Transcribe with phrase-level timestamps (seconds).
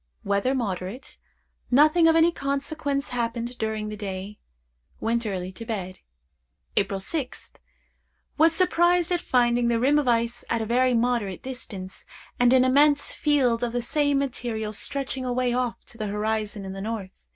[0.23, 1.19] Weather moderate.
[1.69, 4.39] Nothing of any consequence happened during the day.
[4.99, 5.99] Went early to bed.
[6.75, 7.57] "April 6th.
[8.35, 12.03] Was surprised at finding the rim of ice at a very moderate distance,
[12.39, 16.73] and an immense field of the same material stretching away off to the horizon in
[16.73, 17.27] the north.